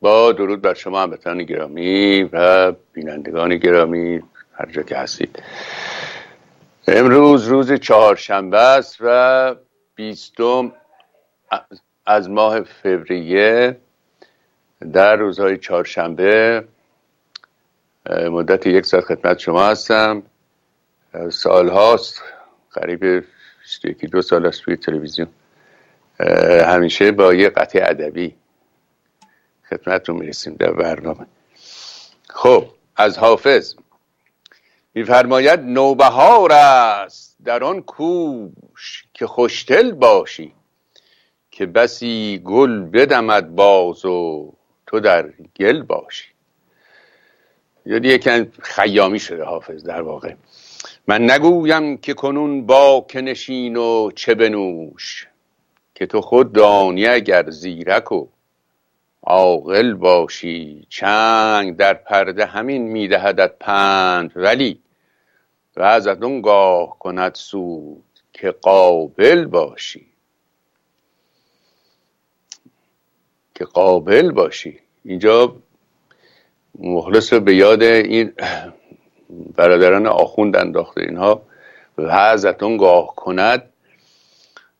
[0.00, 5.42] با درود بر شما هموطنان گرامی و بینندگان گرامی هر جا که هستید.
[6.88, 9.54] امروز روز چهارشنبه است و
[9.94, 10.72] بیستم
[12.06, 13.76] از ماه فوریه
[14.92, 16.64] در روزهای چهارشنبه
[18.10, 20.22] مدت یک ساعت خدمت شما هستم.
[21.30, 22.22] سال هاست
[22.72, 23.24] قریب
[23.84, 25.28] یکی دو سال است توی تلویزیون.
[26.66, 28.34] همیشه با یه قطعه ادبی
[29.70, 31.26] خدمتتون می‌رسیم در برنامه.
[32.28, 32.64] خب
[32.96, 33.74] از حافظ
[34.94, 40.52] میفرماید نوبهار است در آن کوش که خوشتل باشی
[41.50, 44.52] که بسی گل بدمد باز و
[44.86, 46.28] تو در گل باشی.
[47.86, 50.34] یعنی یکن خیامی شده حافظ در واقع.
[51.06, 55.28] من نگویم که کنون با کنشین و چه بنوش
[55.94, 58.26] که تو خود دانی اگر زیرک و
[59.22, 60.86] عاقل باشی.
[60.88, 64.32] چنگ در پرده همین میدهدت پند.
[64.36, 64.80] ولی
[65.76, 70.06] و از اون گاه کند سود که قابل باشی.
[73.54, 74.80] که قابل باشی.
[75.04, 75.56] اینجا
[76.78, 78.32] مخلص به یاد این
[79.56, 81.42] برادران آخوند انداخته اینها.
[81.98, 83.72] وعظتون گاه کند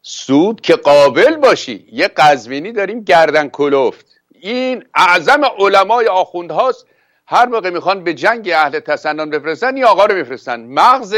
[0.03, 1.87] سود که قابل باشی.
[1.93, 4.10] یه قزوینی داریم گردن کلفت.
[4.41, 6.87] این اعظم علمای آخوند هاست
[7.27, 10.61] هر موقع می‌خوان به جنگ اهل تسنن بفرستن این آقا رو میفرستن.
[10.61, 11.17] مغز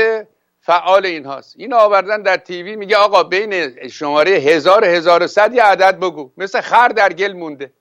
[0.61, 5.63] فعال این هاست این آوردن در تیوی میگه آقا بین شماره هزار هزار صد یه
[5.63, 6.31] عدد بگو.
[6.37, 7.73] مثل خر در گل مونده.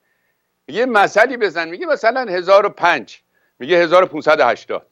[0.67, 1.69] یه مثلی بزن.
[1.69, 3.21] میگه مثلا هزار و پنج.
[3.59, 4.87] میگه هزار و پونسد هشتاد.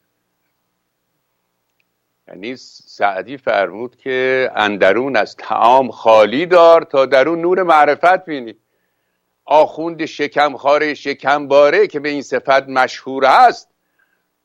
[2.28, 8.56] یعنی سعدی فرمود که اندرون از تعام خالی دار تا درون نور معرفت بینی.
[9.52, 13.70] آخوند شکمخواره شکمباره که به این صفت مشهور است.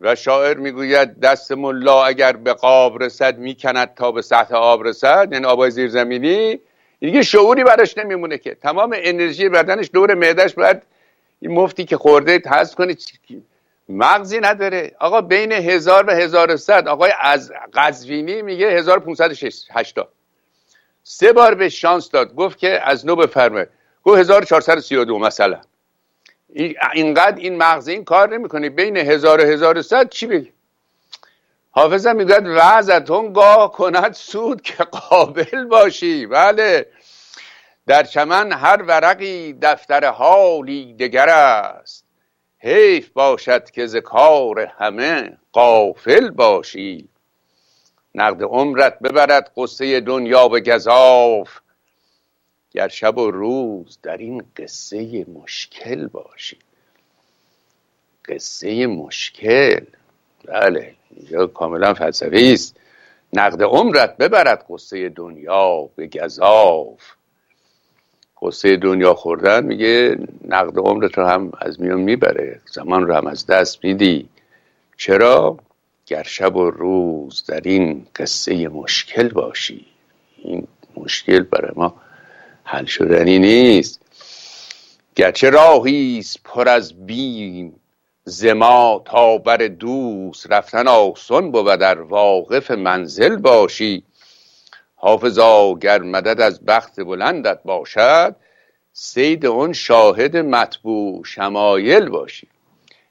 [0.00, 5.28] و شاعر می‌گوید دست ملا اگر به قاب رسد می‌کند تا به سطح آب رسد.
[5.32, 6.60] یعنی آبای زیرزمینی.
[7.00, 8.54] دیگه شعوری براش نمیمونه که.
[8.54, 10.82] تمام انرژی بدنش دور معدش باید
[11.40, 12.96] این مفتی که خورده هست کنی
[13.88, 14.92] مغزی نداره.
[15.00, 16.88] آقا بین هزار و هزار صد.
[16.88, 20.08] آقای از قزوینی میگه 1580
[21.02, 22.34] سه بار به شانس داد.
[22.34, 23.66] گفت که از نو بفرمه
[24.04, 25.60] گفت 1432 مثلا.
[26.94, 28.68] اینقدر این مغز این کار نمی‌کنه.
[28.68, 30.52] بین هزار و هزار صد چی بگی
[31.70, 36.26] حافظم می‌گوید وعظتون گاه کند سود که قابل باشی.
[36.26, 36.86] بله.
[37.86, 42.04] در چمن هر ورقی دفتر حالی دگر است.
[42.58, 47.08] حیف باشد که ز کار همه قافل باشی.
[48.14, 51.48] نقد عمرت ببرد قصه دنیا به گذاف
[52.74, 56.58] گر شب و روز در این قصه مشکل باشی.
[58.24, 59.84] قصه مشکل.
[60.44, 62.76] بله اینجا کاملا فلسفی است
[63.32, 67.00] نقد عمرت ببرد قصه دنیا به گذاف
[68.42, 70.18] قصه دنیا خوردن میگه
[70.48, 72.60] نقد عمرت رو هم از میان می‌بره.
[72.72, 74.28] زمان رو هم از دست میدی.
[74.96, 75.58] چرا؟
[76.06, 79.86] گر شب و روز در این قصه مشکل باشی.
[80.38, 81.94] این مشکل برای ما
[82.64, 84.00] حل شدنی نیست.
[85.14, 87.80] گرچه راهیست پر از بیم
[88.24, 94.02] زما تا بر دوست رفتن آسان بود در واقف منزل باشی.
[94.96, 98.36] حافظا گر مدد از بخت بلندت باشد
[98.92, 102.48] سید اون شاهد مطبوع شمایل باشی.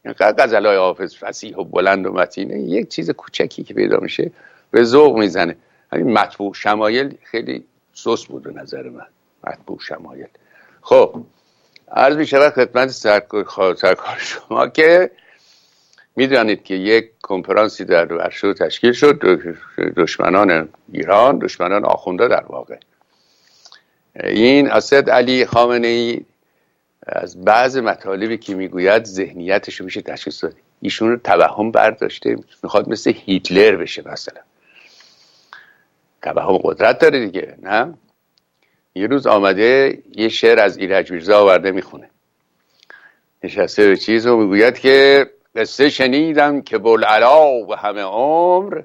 [0.06, 4.32] اینقدر غزل های حافظ فسیح و بلند و متینه یک چیز کوچکی که پیدا میشه
[4.72, 5.56] به ذوق می‌زنه.
[5.92, 9.06] همین مطبوع شمایل خیلی سوس بود به نظر من.
[9.44, 10.28] مطبوع شمایل.
[10.82, 11.24] خب
[11.92, 15.12] عرض می شود خدمت سرکار شما که
[16.16, 19.20] می‌دانید که یک کنفرانسی در ورشو تشکیل شد.
[19.98, 22.78] دشمنان ایران دشمنان آخونده در واقع.
[24.24, 26.22] این اسد علی خامنه ای
[27.08, 30.56] از بعض مطالبی که می‌گوید ذهنیتش میشه تشخیص داد.
[30.82, 32.36] ایشون رو توهم برداشته.
[32.64, 34.42] می‌خواد مثل هیتلر بشه مثلا.
[36.22, 37.94] توهم قدرت داره دیگه نه؟
[38.96, 42.10] یه روز آمده یه شعر از ایرج میرزا آورده می‌خونه.
[43.44, 48.82] نشسته به چیز و می‌گوید که قصه شنیدم که بلعلا و همه عمر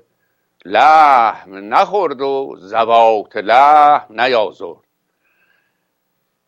[0.65, 4.79] لحم نخورد و زبات لحم نیازرد.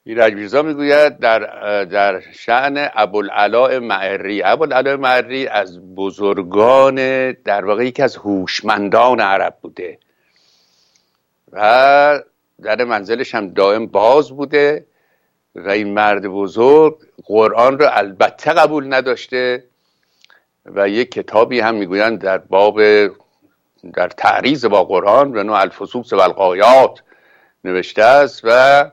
[0.04, 1.38] ایرج میرزا می‌گوید در
[1.84, 6.94] در شعن ابوالعلا معری ابوالعلا معری از بزرگان
[7.32, 9.98] در واقع یکی از هوشمندان عرب بوده
[11.52, 12.22] و
[12.62, 14.86] در منزلش هم دائم باز بوده
[15.54, 19.64] و این مرد بزرگ قرآن رو البته قبول نداشته
[20.66, 22.80] و یک کتابی هم می‌گویند در باب
[23.94, 27.02] در تعریض با قرآن و نوع الفسوس و القایات
[27.64, 28.90] نوشته است و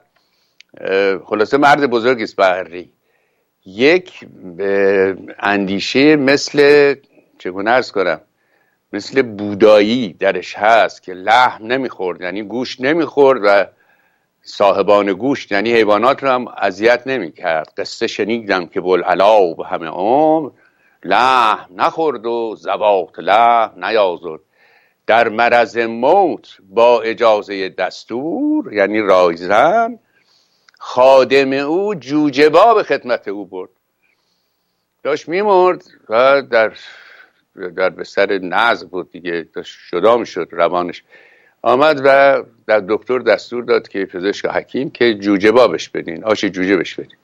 [1.25, 2.91] خلاصه مرد بزرگی است بحری
[3.65, 4.27] یک
[5.39, 6.95] اندیشه مثل
[7.39, 8.21] چگونه ارز کنم؟
[8.93, 13.65] مثل بودایی درش هست که لحم نمی‌خورد یعنی گوش نمی‌خورد و
[14.41, 17.73] صاحبان گوشت یعنی حیوانات رو هم اذیت نمی‌کرد.
[17.77, 20.49] قصه شنیدم که بلعلا به همه عمر
[21.03, 24.41] لحم نخورد و زباط لحم نیازرد.
[25.07, 29.99] در مرض موت با اجازه دستور یعنی رایزن
[30.79, 33.69] خادم او جوجه به خدمت او برد.
[35.03, 36.71] داشت میمرد و در
[37.75, 41.03] در بستر نزد بود دیگه داشت شدام شد روانش.
[41.61, 46.23] آمد و در دکتر دستور داد که پزشک حکیم که جوجه بابش بدین.
[46.23, 47.17] آش جوجه بش بدین.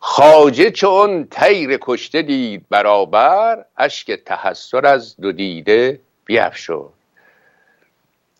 [0.00, 6.92] خاجه چون تیر کشته دید برابر اشک تحسر از دو دیده بیف شد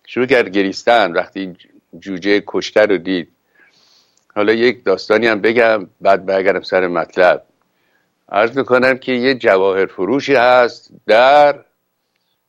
[0.06, 1.12] شروع کرد گریستن.
[1.12, 1.56] وقتی
[1.98, 3.28] جوجه کشته رو دید
[4.34, 7.44] حالا یک داستانی هم بگم بعد برگردم سر مطلب.
[8.28, 11.64] عرض می‌کنم که یه جواهر فروشی هست در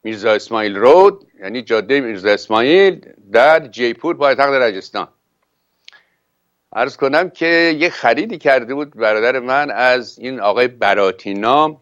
[0.04, 5.08] میرزا اسماعیل رود یعنی جاده میرزا اسماعیل در جیپور پایتخت رجستان.
[6.76, 11.82] عرض کنم که یه خریدی کرده بود برادر من از این آقای براتی نام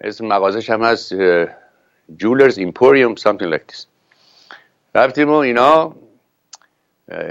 [0.00, 1.14] اسم مغازش هم هست
[2.16, 3.86] جولرز ایمپوریوم like this.
[4.94, 5.94] رفتیم و اینا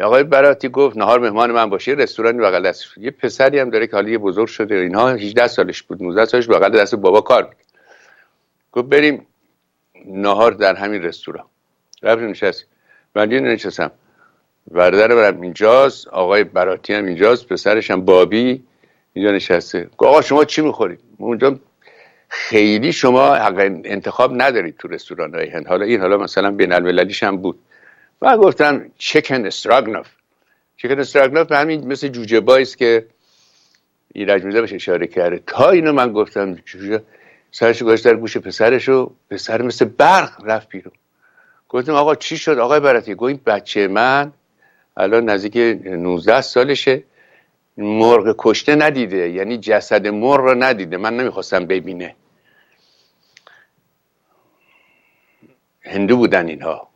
[0.03, 3.95] آقای براتی گفت نهار مهمان من باشه رستورانی بغل دست یه پسری هم داره که
[3.95, 4.75] حالا یه بزرگ شده.
[4.75, 7.65] اینها 18 سالش بود 19 سالش بغل دست بابا کار می‌کرد.
[8.71, 9.27] گفت بریم
[10.06, 11.45] نهار در همین رستوران.
[12.03, 12.65] رفتیم نشست
[13.15, 13.91] من نشستم.
[14.71, 18.63] برادر برم اینجاست آقای براتی هم اینجاست پسرش هم بابی
[19.13, 19.89] اینجا نشسته.
[19.97, 21.59] آقا شما چی می‌خورید؟ اونجا
[22.29, 25.67] خیلی شما انتخاب ندارید تو رستوران های هند.
[25.67, 27.59] حالا این حالا مثلا بین المللیش هم بود.
[28.21, 30.07] و گفتم چکن استراگناف
[30.77, 33.07] چکن استراگناف به همین مثل جوجه بایست که
[34.13, 35.44] ایرج میده بهش اشاره کرده.
[35.47, 37.03] تا اینو من گفتم جوجه
[37.51, 40.94] سرش گوش در گوش پسرش و پسر مثل برق رفت بیرون.
[41.69, 44.33] گفتم آقا چی شد؟ آقای براتی گو این بچه من
[44.97, 47.03] الان نزدیک 19 سالشه
[47.77, 50.97] مرغ کشته ندیده یعنی جسد مرغ رو ندیده.
[50.97, 52.15] من نمی‌خواستم ببینه.
[55.81, 56.90] هندو بودن اینها.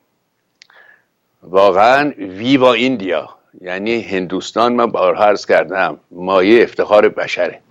[1.50, 3.30] واقعا ویوا ایندیا
[3.62, 7.62] یعنی هندوستان من بارها عرض کردم مایه افتخار بشره.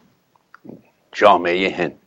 [1.12, 1.98] جامعه هند.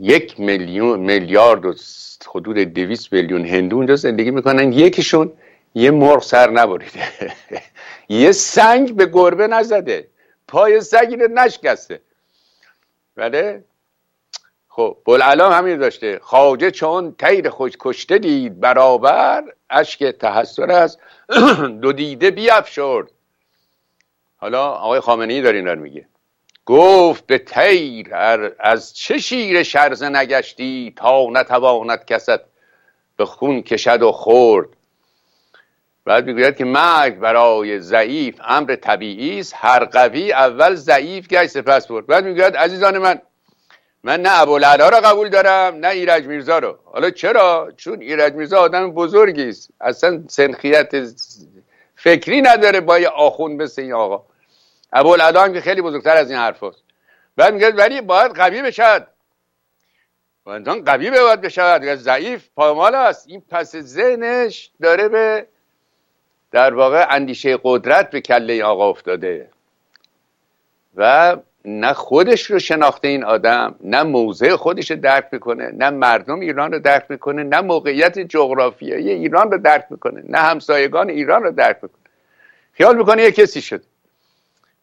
[0.00, 1.74] یک میلیون میلیارد و
[2.34, 4.72] حدود دویست میلیون هندو اونجا زندگی می‌کنن.
[4.72, 5.32] یکیشون
[5.74, 7.02] یه مرغ سر نبریده.
[8.08, 10.08] یه سنگ به گربه نزده.
[10.48, 12.00] پای سنگ اینو نشکسته.
[13.16, 13.64] بله؟
[14.76, 16.20] خب بلعلام همین داشته.
[16.22, 20.98] خواجه چون تیر خوش کشته دید برابر اشک تحسر از
[21.82, 23.10] دو دیده بیافشرد.
[24.36, 26.06] حالا آقای خامنه ای داره رو میگه.
[26.66, 28.08] گفت به طیر
[28.58, 32.40] از چه شیر شرزه نگشتی تا نتواند کست
[33.16, 34.68] به خون کشد و خورد.
[36.04, 39.54] بعد می‌گوید که مرگ برای ضعیف امر طبیعی است.
[39.56, 42.06] هر قوی اول ضعیف گشت سپس مرد.
[42.06, 43.20] بعد می‌گوید عزیزان من
[44.04, 46.78] من نه ابوالعلا رو قبول دارم نه ایرج میرزا رو.
[46.84, 49.70] حالا چرا؟ چون ایرج میرزا آدم بزرگی است.
[49.80, 50.92] اصلا سنخیت
[51.96, 54.24] فکری نداره با یه آخون مثل این آقا.
[54.92, 56.82] ابوالعلا هم که خیلی بزرگتر از این حرف هست.
[57.36, 59.06] بعد میگه ولی باید قوی بشد
[60.46, 61.94] انسان قوی باید بشود.
[61.94, 63.28] ضعیف پامال است.
[63.28, 65.46] این پس ذهنش داره به
[66.50, 69.50] در واقع اندیشه قدرت به کله آقا افتاده.
[70.96, 76.40] و نه خودش رو شناخته این آدم نه موضع خودش رو درک می‌کنه نه مردم
[76.40, 81.50] ایران رو درک می‌کنه نه موقعیت جغرافیایی ایران رو درک می‌کنه نه همسایگان ایران رو
[81.50, 82.02] درک می‌کنه.
[82.72, 83.82] خیال می‌کنه یه کسی شد؟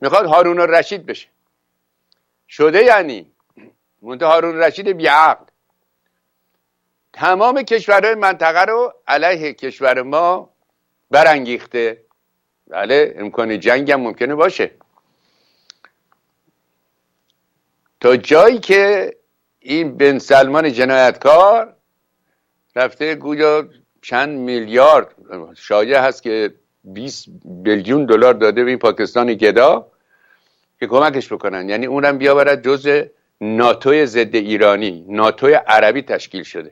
[0.02, 1.28] می‌خواد هارون رشید بشه.
[2.48, 3.32] شده یعنی.
[4.02, 5.46] منتها هارون رشید بیعقل
[7.14, 10.50] تمام کشورهای منطقه رو علیه کشور ما
[11.12, 12.02] برانگیخته.
[12.68, 14.72] بله امکان جنگ هم ممکنه باشه.
[18.02, 19.16] تا جایی که
[19.60, 21.76] این بن سلمان جنایتکار
[22.76, 23.68] رفته گویا
[24.02, 25.16] چند میلیارد
[25.56, 26.54] شایع هست که
[26.84, 29.92] 20 بیلیون دلار داده به این پاکستان گدا
[30.80, 31.70] که کمکش بکنن.
[31.70, 33.04] یعنی اونم بیاورد جز
[33.42, 36.72] ناتوی ضد ایرانی ناتوی عربی تشکیل شده.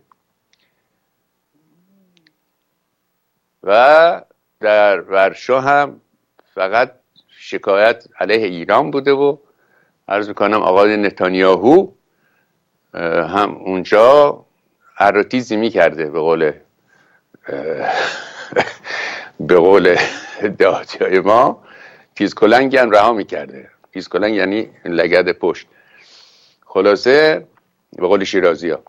[3.63, 4.21] و
[4.59, 6.01] در ورشو هم
[6.55, 6.91] فقط
[7.27, 9.37] شکایت علیه ایران بوده و
[10.09, 11.87] عرض می‌کنم آقای نتانیاهو
[13.33, 14.45] هم اونجا
[14.99, 16.51] اراتیزی می‌کرده به قول
[19.39, 19.95] به قول
[20.57, 21.63] دهاتی ما.
[22.15, 23.69] تیز کلنگ هم رها می‌کرده.
[23.93, 25.67] تیز کلنگ یعنی لگد پشت.
[26.65, 27.47] خلاصه
[27.97, 28.79] به قول شیرازی ها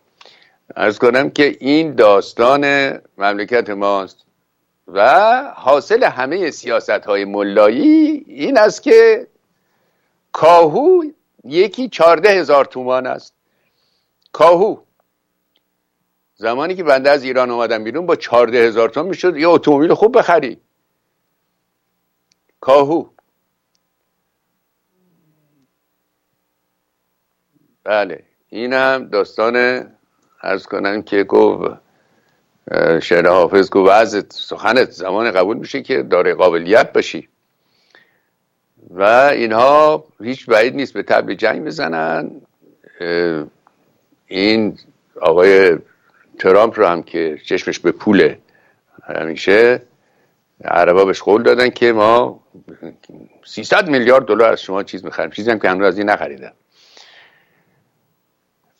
[0.75, 2.63] ارز کنم که این داستان
[3.17, 4.25] مملکت ماست
[4.87, 9.27] و حاصل همه سیاست های ملایی این است که
[10.31, 11.03] کاهو
[11.43, 13.33] یکی چارده هزار تومان است.
[14.31, 14.77] کاهو.
[16.35, 20.17] زمانی که بنده از ایران اومدم بیرون با چارده هزار تومان می‌شد یه اتومبیل خوب
[20.17, 20.61] بخری.
[22.59, 23.09] کاهو.
[27.83, 28.23] بله.
[28.49, 29.87] این هم داستان
[30.41, 31.81] ارز کنم که گفت
[33.01, 37.29] شعر حافظ گفت وعظت سخنت زمان قبول میشه که داره قابلیت باشی.
[38.89, 42.31] و اینها هیچ بعید نیست به تبل جنگ بزنن.
[44.27, 44.77] این
[45.21, 45.77] آقای
[46.39, 48.39] ترامپ رو هم که چشمش به پوله
[49.03, 49.81] همیشه
[50.63, 52.39] عربا بهش قول دادن که ما
[53.45, 55.31] 300 میلیارد دلار از شما چیز می‌خریم.
[55.31, 56.51] چیزی هم که هنوز از این نخریدن.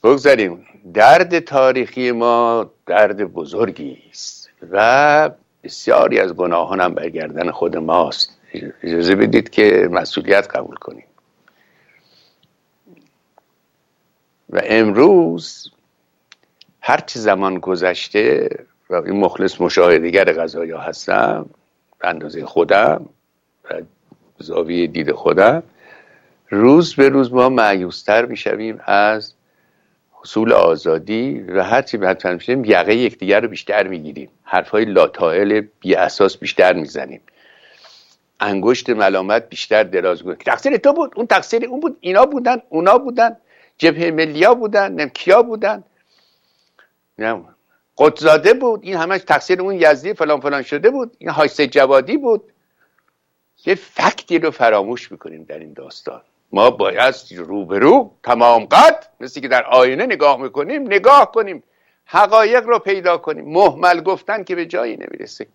[0.03, 0.65] بگذاریم.
[0.93, 5.29] درد تاریخی ما درد بزرگی است و
[5.63, 8.40] بسیاری از گناهان هم برگردن خود ماست.
[8.83, 11.05] اجازه بدید که مسئولیت قبول کنیم.
[14.49, 15.71] و امروز
[16.81, 18.49] هرچی زمان گذشته
[18.89, 21.49] و این مخلص مشاهدگر غذایا هستم
[21.99, 23.09] به اندازه خودم
[23.63, 23.81] و
[24.39, 25.63] زاویه دید خودم
[26.49, 29.33] روز به روز ما معیوستر می‌شویم از
[30.11, 34.29] حصول آزادی و هرچی به میشیم یقه یکدیگر رو بیشتر می‌گیریم.
[34.43, 37.21] حرفهای لاتائل بی اساس بیشتر می‌زنیم.
[38.41, 41.97] انگشت ملامت بیشتر دراز کنیم تقصیر تو بود اون تقصیر اون بود.
[41.99, 43.37] اینا بودن اونا بودن.
[43.77, 45.83] جبهه ملیا بودن نم کیا بودن.
[47.17, 47.55] نم
[47.97, 48.79] قدزاده بود.
[48.83, 51.15] این همش تقصیر اون یزدی فلان فلان شده بود.
[51.19, 52.43] این هایسته جوادی بود.
[53.65, 56.21] یه فکتی رو فراموش می‌کنیم در این داستان.
[56.51, 61.63] ما باید روبرو تمام قد مثل که در آینه نگاه می‌کنیم نگاه کنیم.
[62.05, 63.45] حقایق رو پیدا کنیم.
[63.45, 65.47] محمل گفتن که به جایی نمی‌رسه.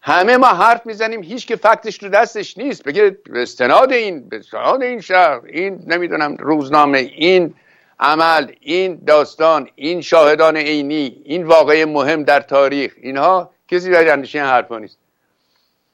[0.00, 2.82] همه ما حرف می‌زنیم هیچ که فکتش رو دستش نیست.
[2.82, 7.54] بگه به استناد این به استناد این شهر این نمی‌دونم روزنامه این
[8.00, 12.94] عمل این داستان این شاهدان عینی این واقعه مهم در تاریخ.
[12.96, 14.98] اینها کسی باید اندیشه این حرفا نیست.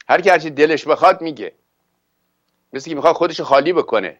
[0.08, 1.52] هر کی هرچی دلش بخواد میگه.
[2.72, 4.16] مثل که می‌خواد خودش خالی بکنه.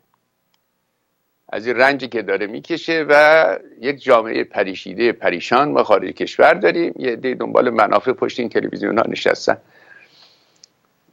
[1.54, 6.94] از این رنجی که داره می‌کشه و یک جامعه پریشیده پریشان ما خارج کشور داریم.
[6.98, 9.56] یه دی دنبال منافع پشت این تلویزیون ها نشستن.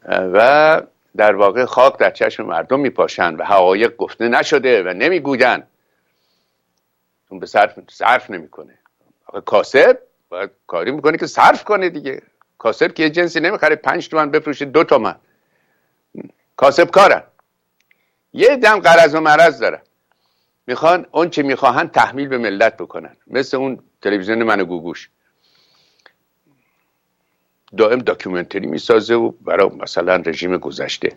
[0.07, 0.81] و
[1.17, 5.63] در واقع خاک در چشم مردم میپاشن و حقایق گفته نشده و نمی‌گوین
[7.29, 8.73] اون به صرف, صرف نمی‌کنه.
[9.45, 12.21] کاسب باید کاری می‌کنه که صرف کنه دیگه.
[12.57, 15.15] کاسب که یه جنسی نمی‌خره پنج تومن بفروشه دو تومن.
[16.55, 17.23] کاسب کارن.
[18.33, 19.81] یه دم قرض و مرض دارن
[20.67, 23.15] می‌خوان اون چه می‌خواهن تحمیل به ملت بکنن.
[23.27, 25.09] مثل اون تلویزیون من گوگوش.
[27.77, 31.15] دائم داکیومنتری می‌سازه و برای مثلا رژیم گذشته.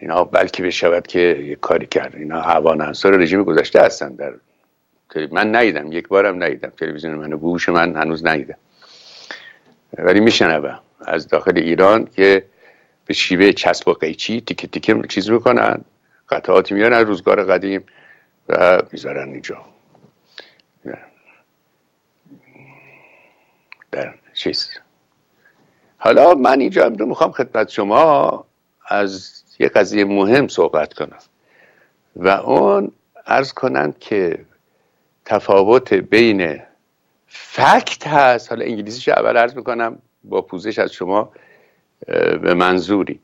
[0.00, 2.16] اینا بلکه بشود که یک کاری کرد.
[2.16, 4.34] اینا عوان انصار رژیم گذشته هستن در
[5.30, 5.92] من ندیدم.
[5.92, 6.70] یک بارم ندیدم.
[6.70, 8.58] تلویزیون من گوش من هنوز ندیدم.
[9.98, 12.44] ولی میشنوم از داخل ایران که
[13.06, 15.84] به شیوه چسب و قیچی تیکه تیکه چیز می‌کنن.
[16.28, 17.84] قطعاتی میارن روزگار قدیم
[18.48, 19.64] و می‌ذارن اینجا.
[23.92, 24.70] در چیز.
[25.98, 28.44] حالا من اینجا امرو می‌خوام خدمت شما
[28.88, 31.18] از یه قضیه مهم صحبت کنم.
[32.16, 32.92] و اون
[33.26, 34.44] ارز کنم که
[35.24, 36.62] تفاوت بین
[37.26, 38.50] فکت هست.
[38.50, 41.32] حالا انگلیسیش اول ارز می‌کنم با پوزش از شما
[42.42, 43.20] به منظوری.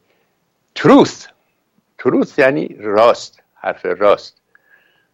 [0.79, 1.29] Truth.
[2.03, 4.40] Truth یعنی راست حرف راست.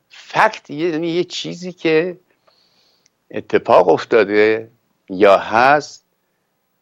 [0.09, 2.19] فکت یعنی یه چیزی که
[3.31, 4.71] اتفاق افتاده
[5.11, 6.07] یا هست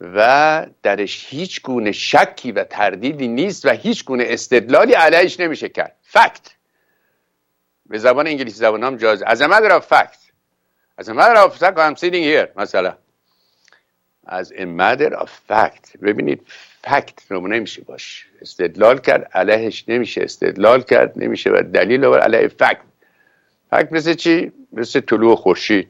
[0.01, 5.97] و درش هیچ گونه شکی و تردیدی نیست و هیچ گونه استدلالی علیهش نمیشه کرد.
[6.03, 6.55] فکت.
[7.87, 9.23] به زبان انگلیسی زبان هم جاز.
[9.23, 10.25] از a matter of fact.
[10.99, 12.97] I'm sitting here مثلا.
[14.27, 15.99] از matter of fact.
[16.03, 16.47] ببینید
[16.83, 18.27] فکت رو نمیشه باش.
[18.41, 22.81] استدلال کرد علیهش نمیشه استدلال کرد نمیشه و دلیل آور علیه فکت.
[23.75, 25.89] فکت مثل چی؟ مثل طلوع خورشید.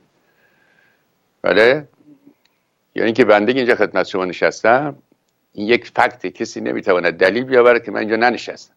[1.42, 1.88] بله؟
[2.94, 4.96] یعنی که بنده اینجا خدمت شما نشستم
[5.52, 8.74] این یک فکت کسی نمی‌تواند دلیل بیاورد که من اینجا ننشستم.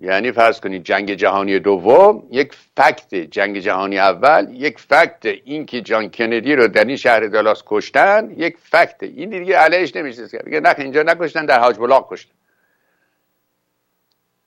[0.00, 5.80] یعنی فرض کنید جنگ جهانی دوم یک فکت جنگ جهانی اول یک فکت این که
[5.80, 9.02] جان کندی رو در این شهر دالاس کشتن یک فکت.
[9.02, 10.26] این دیگه علیهش نمیشه.
[10.26, 12.34] دیگه نه اینجا نکشتن در حاج بلاغ کشتن.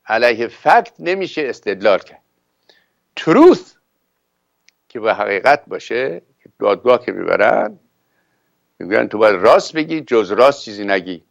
[0.06, 2.22] علیه فکت نمیشه استدلال کرد.
[3.16, 3.74] تروث
[4.90, 6.22] که به حقیقت باشه
[6.60, 7.80] دادگاه که می‌برن
[8.80, 11.24] میگن تو باید راست بگی جز راست چیزی نگی.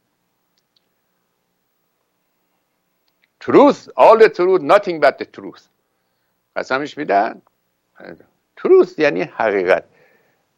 [3.44, 5.62] truth all the truth nothing but the truth.
[6.56, 7.42] قسمش میدن؟
[8.60, 9.84] truth یعنی حقیقت.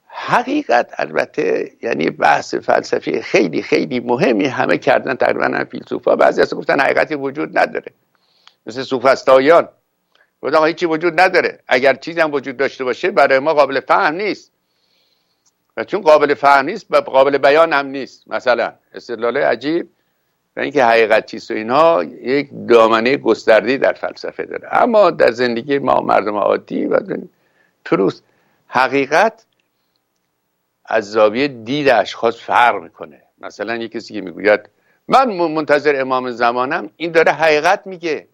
[0.06, 6.80] حقیقت البته یعنی بحث فلسفی خیلی خیلی مهمی همه کردن تقریبا فیلسوفا بعضی از گفتن
[6.80, 7.92] حقیقتی وجود نداره.
[8.66, 9.68] مثل سوفستایان.
[10.42, 11.60] گفتن هیچی وجود نداره.
[11.68, 14.52] اگر چیزی هم وجود داشته باشه برای ما قابل فهم نیست.
[15.76, 18.28] و چون قابل فهم نیست قابل بیان هم نیست.
[18.28, 19.88] مثلا استدلال عجیب
[20.56, 24.68] و اینکه حقیقت چیست و اینها یک دامنه گستردی در فلسفه داره.
[24.72, 27.00] اما در زندگی ما مردم عادی و
[27.84, 28.20] تروس
[28.66, 29.44] حقیقت
[30.84, 33.22] از زاویه دید اشخاص فرق می‌کنه.
[33.38, 34.60] مثلا یک کسی که می‌گوید
[35.08, 38.26] من منتظر امام زمانم این داره حقیقت میگه.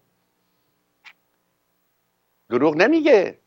[2.51, 3.37] دروغ نمیگه.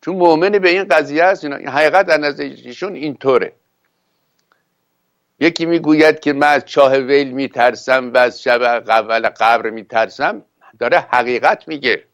[0.00, 3.52] چون مؤمن به این قضیه است این حقیقت در نظر ایشون اینطوره.
[5.40, 10.44] یکی می‌گوید که من از چاه ویل میترسم و از شب اول قبر میترسم
[10.78, 12.04] داره حقیقت میگه.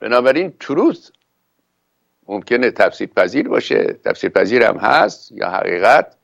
[0.00, 1.10] بنابراین تروث
[2.28, 3.98] ممکنه تفسیر پذیر باشه.
[4.04, 6.16] تفسیر پذیر هم هست یا حقیقت.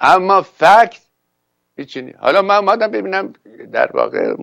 [0.00, 1.00] اما فکت
[1.76, 3.32] هیچی حالا من مادم ببینم
[3.72, 4.34] در واقع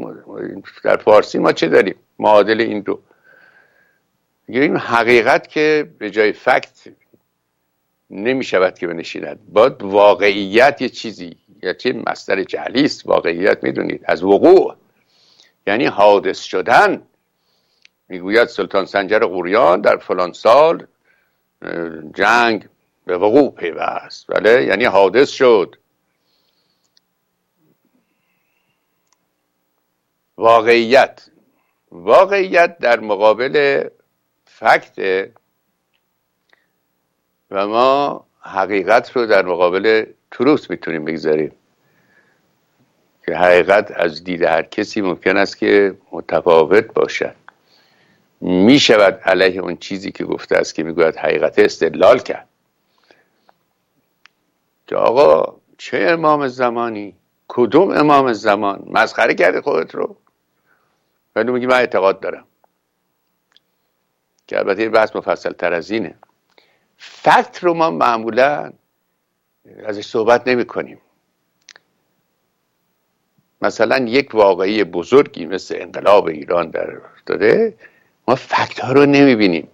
[0.83, 2.99] در فارسی ما چه داریم؟ معادل این دو.
[4.47, 6.87] این حقیقت که به جای فکت
[8.09, 9.39] نمی شود که بنشیند.
[9.53, 13.07] باید واقعیت یه چیزی یا چه مصدر جعلی است.
[13.07, 14.01] واقعیت می‌دونید.
[14.05, 14.75] از وقوع.
[15.67, 17.01] یعنی حادث شدن.
[18.09, 20.87] می‌گوید سلطان سنجر قوریان در فلان سال
[22.13, 22.67] جنگ
[23.05, 24.27] به وقوع پیوست.
[24.27, 25.75] بله؟ یعنی حادث شد.
[30.39, 31.29] واقعیت.
[31.91, 33.83] واقعیت در مقابل
[34.45, 35.29] فکت
[37.51, 41.51] و ما حقیقت رو در مقابل تروس می‌تونیم بگذاریم.
[43.25, 47.35] که حقیقت از دید هر کسی ممکن است که متفاوت باشد.
[48.41, 52.47] می شود علیه اون چیزی که گفته است که می‌گوید حقیقت استدلال کرد.
[54.87, 57.15] که آقا چه امام زمانی؟
[57.47, 60.15] کدوم امام زمان؟ مسخره کرده خودت رو؟
[61.35, 62.45] ولی میگی من اعتقاد دارم.
[64.47, 66.15] که البته این بحث مفصل تر از اینه.
[66.97, 68.73] فکت رو ما معمولا
[69.85, 71.01] ازش صحبت نمی کنیم
[73.61, 77.77] مثلا یک واقعی بزرگی مثل انقلاب ایران در داده
[78.27, 79.67] ما فکت ها رو نمی بینیم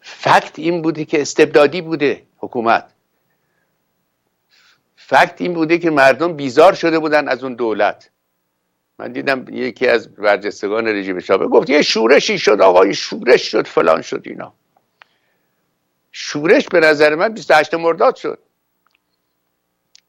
[0.00, 2.92] فکت این بوده که استبدادی بوده حکومت.
[4.96, 8.10] فکت این بوده که مردم بیزار شده بودن از اون دولت.
[8.98, 14.02] من دیدم یکی از برجستگان رژیم شابه گفت یه شورشی شد آقای شورش شد فلان
[14.02, 14.54] شد اینا.
[16.12, 18.38] شورش به نظر من 28 مرداد شد.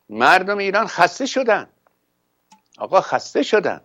[0.09, 1.67] مردم ایران خسته شدن.
[2.77, 3.81] آقا خسته شدن.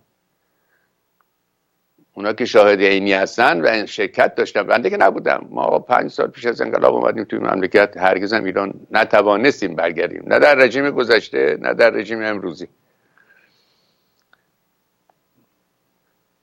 [2.13, 4.63] اونا که شاهد عینی هستن و شرکت داشتن.
[4.63, 5.47] بنده که نبودم.
[5.49, 7.97] ما آقا پنج سال پیش از انقلاب اومدیم توی مملکت.
[7.97, 10.23] هرگز هم ایران نتوانستیم برگردیم.
[10.27, 12.67] نه در رژیم گذشته نه در رژیم امروزی.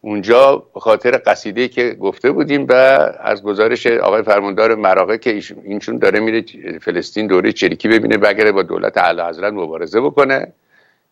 [0.07, 2.73] اونجا به خاطر قصیده که گفته بودیم و
[3.21, 6.45] از گزارش آقای فرماندار مراقه که اینشون داره میره
[6.79, 10.53] فلسطین دوره چریکی ببینه بگره با دولت اعلی حضرت مبارزه بکنه.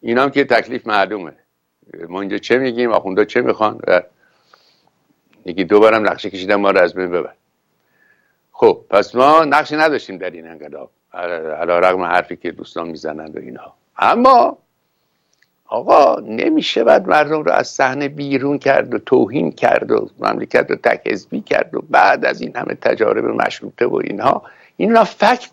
[0.01, 1.33] اینا هم که تکلیف معلومه.
[2.09, 4.03] ما اینجا چه میگیم؟ آخوندا چه می‌خوان؟ و
[5.47, 7.33] یکی دو بارم نقشه کشیدن ما رو از بین ببر.
[8.53, 10.91] خب پس ما نقشی نداشتیم در این انقلاب.
[11.61, 13.75] علا رقم حرفی که دوستان می‌زنند و اینها.
[13.99, 14.59] اما
[15.67, 20.77] آقا نمیشه بعد مردم رو از صحنه بیرون کرد و توهین کرد و مملکت رو
[20.77, 24.43] تک حزبی کرد و بعد از این همه تجارب مشروطه و اینها.
[24.77, 25.51] اینا فکت.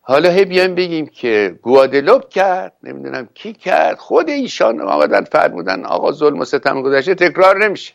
[0.00, 3.98] حالا هی بیایم بگیم که گوادلوب کرد نمی‌دونم کی کرد.
[3.98, 7.92] خود ایشان آمدن فرمودن آقا ظلم و ستم گذشته تکرار نمیشه.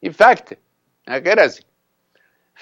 [0.00, 0.56] این فکته.
[1.06, 1.69] غیر از این.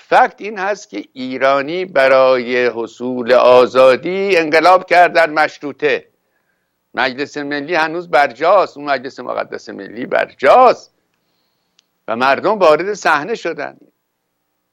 [0.00, 6.08] فکت این هست که ایرانی برای حصول آزادی انقلاب کرد در مشروطه.
[6.94, 8.76] مجلس ملی هنوز برجاست.
[8.76, 10.94] اون مجلس مقدس ملی برجاست.
[12.08, 13.76] و مردم وارد صحنه شدن.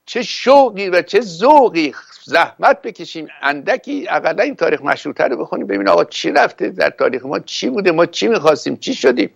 [0.06, 1.94] چه شوقی و چه ذوقی.
[2.24, 3.28] زحمت بکشیم.
[3.42, 5.66] اندکی اقلا این تاریخ مشروطه رو بخونیم.
[5.66, 9.30] ببین آقا چی رفته؟ در تاریخ ما چی بوده؟ ما چی می‌خواستیم؟ چی شدیم؟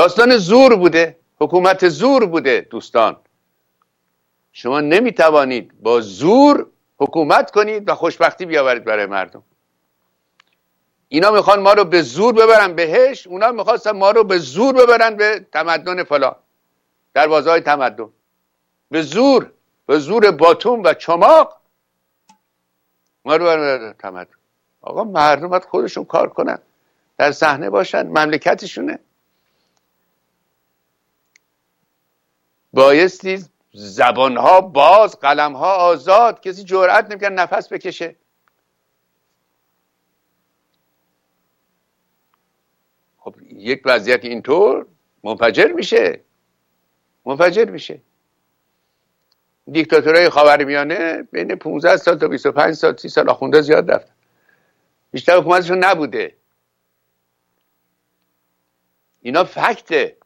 [0.00, 1.16] داستان زور بوده.
[1.40, 3.16] حکومت زور بوده دوستان.
[4.52, 6.66] شما نمی‌توانید با زور
[6.98, 9.42] حکومت کنید و خوشبختی بیاورید برای مردم.
[11.08, 15.16] اینا می‌خوان ما رو به زور ببرن بهش اونا می‌خواستن ما رو به زور ببرن
[15.16, 16.36] به تمدن فلان.
[17.14, 18.08] دروازه های تمدن.
[18.90, 19.52] به زور
[19.86, 21.60] به زور باتوم و چماق
[23.24, 24.36] ما رو ببرن تمدن.
[24.80, 26.58] آقا مردم خودشون کار کنن.
[27.18, 28.98] در صحنه باشن مملکتشونه.
[32.72, 36.40] بایستی زبانها باز قلمها آزاد.
[36.40, 38.16] کسی جرأت نمی‌کنه نفس بکشه.
[43.18, 44.86] خب یک وضعیت اینطور
[45.24, 46.24] منفجر میشه.
[47.26, 48.02] منفجر میشه.
[49.72, 54.14] دیکتاتورهای خاورمیانه بین 15 سال تا 25 سال 30 سال آخونده زیاد رفتن.
[55.10, 56.36] بیشتر حکومتشون نبوده.
[59.22, 60.16] اینا فکته.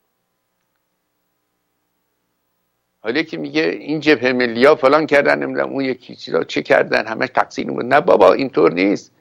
[3.05, 7.29] حالا که میگه این جبهه ملی فلان کردن نمی‌دونم اون یکی چیزا چه کردن همش
[7.29, 7.85] تقصیر بود.
[7.85, 9.12] نه بابا اینطور نیست.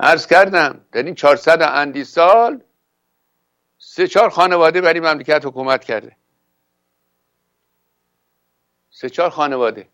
[0.00, 2.62] عرض کردم در این 400 اندی سال
[3.78, 6.16] سه چهار خانواده برای مملکت حکومت کرده.
[8.90, 9.88] سه چهار خانواده.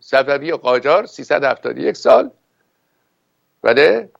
[0.00, 2.30] صفوی و قاجار 371 سال.
[3.62, 4.10] بله؟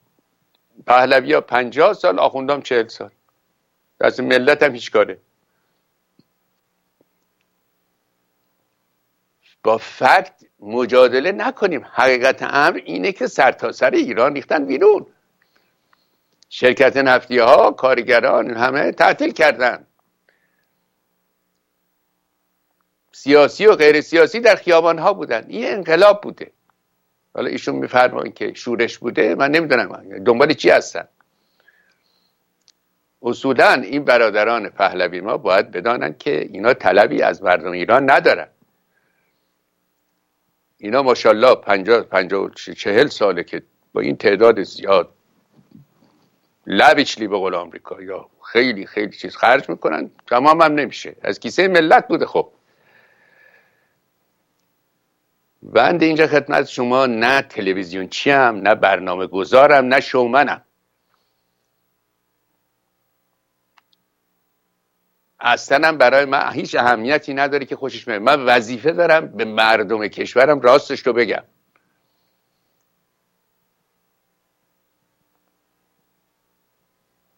[0.86, 3.10] پهلوی ها 50 سال آخوندام 40 سال.
[4.00, 5.18] دست ملت هم هیچ کاره.
[9.62, 11.86] با فکت مجادله نکنیم.
[11.92, 15.06] حقیقت امر اینه که سرتاسر سر ایران ریختن بیرون.
[16.48, 19.86] شرکت نفتی ها کارگران همه تعطیل کردن.
[23.12, 25.44] سیاسی و غیر سیاسی در خیابان ها بودن.
[25.48, 26.52] این انقلاب بوده.
[27.34, 31.08] حالا ایشون میفرمایید که شورش بوده من نمی‌دونم دنبال چی هستن.
[33.22, 38.48] اصولا این برادران پهلوی ما باید بدانند که اینا طلبی از مردم ایران ندارن.
[40.78, 43.62] اینا ماشاءالله پنجاه پنجاه چهل ساله که
[43.92, 45.08] با این تعداد زیاد
[46.66, 51.16] لبیچلی به قول آمریکا یا خیلی خیلی چیز خرج می‌کنن تمام هم نمیشه.
[51.22, 52.52] از کیسه ملت بوده خب.
[55.62, 60.64] بنده اینجا خدمت شما نه تلویزیون چیم نه برنامه گذارم نه شومنم.
[65.40, 68.22] اصلا برای من هیچ اهمیتی نداره که خوشش میاد.
[68.22, 71.44] من وظیفه دارم به مردم کشورم راستش رو بگم.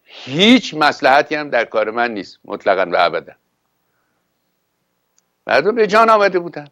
[0.03, 3.33] هیچ مسلحتی هم در کار من نیست مطلقا و ابدا.
[5.47, 6.67] مردم به جان آمده بودن.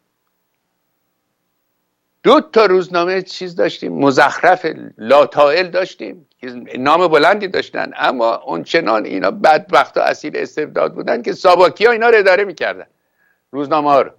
[2.24, 4.66] دو تا روزنامه چیز داشتیم مزخرف
[4.98, 6.28] لاتائل داشتیم
[6.78, 12.10] نام بلندی داشتن اما اونچنان اینا بدبخت و اسیر استبداد بودن که ساباکی ها اینا
[12.10, 12.88] رو اداره می‌کردن
[13.52, 14.12] روزنامه ها رو.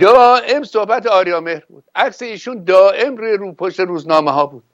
[0.00, 1.84] دائم صحبت آریامهر بود.
[1.94, 4.64] عکس ایشون دائم روی رو پشت روزنامه ها بود.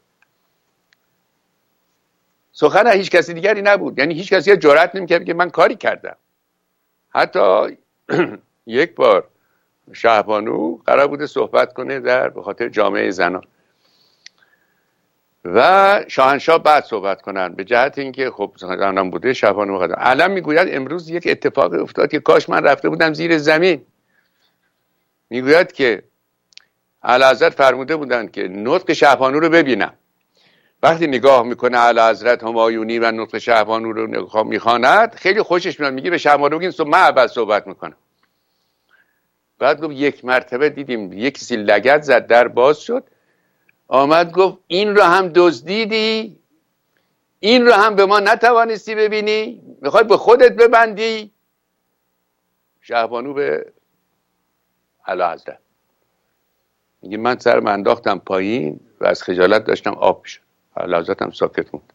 [2.53, 3.99] سخن هیچ کسی دیگری نبود.
[3.99, 6.17] یعنی هیچ کسی جرأت نمی‌کرد که من کاری کردم.
[7.09, 7.77] حتی
[8.67, 9.29] یک بار
[9.93, 13.43] شهبانو قرار بوده صحبت کنه در به خاطر جامعه زنان.
[15.45, 17.55] و شاهنشاه بعد صحبت کنن.
[17.55, 22.21] به جهت اینکه خب زنان بوده شهبانو قدم علم می‌گوید امروز یک اتفاق افتاد که
[22.21, 23.87] کاش من رفته بودم زیر زمین.
[25.31, 26.03] می‌گوید که
[27.03, 29.93] اعلی فرموده بودند که نطق شهبانو رو ببینم.
[30.83, 35.93] وقتی نگاه می‌کنه اعلی حضرت همایونی و نطق شهبانو رو می‌خواند خیلی خوشش میاد.
[35.93, 37.97] میگه به شهبانو بگین من اول صحبت می‌کنم.
[39.63, 43.05] بعد گفت یک مرتبه دیدیم یک کسی لگت زد در باز شد.
[43.89, 46.39] آمد گفت این رو هم دزدیدی؟
[47.41, 51.33] این رو هم به ما نتوانستی ببینی؟ می‌خوای به خودت ببندی؟
[52.81, 53.73] شهبانو به
[55.07, 55.59] علا حضرت.
[57.03, 60.41] میگه من سرم انداختم پایین و از خجالت داشتم آب شد
[60.77, 61.93] علا حضرت هم ساکت موند.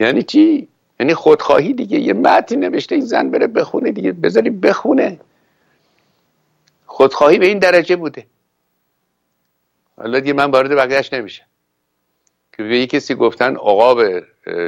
[0.00, 0.68] یعنی چی؟
[1.00, 1.98] یعنی خودخواهی دیگه.
[1.98, 4.12] یه متنی نوشته این زن بره بخونه دیگه.
[4.12, 5.20] بذاری بخونه.
[6.92, 8.26] خودخواهی به این درجه بوده.
[9.96, 11.44] حالا دیگه من وارد بقیهش نمیشم.
[12.56, 13.56] که به کسی گفتن
[13.94, 14.26] به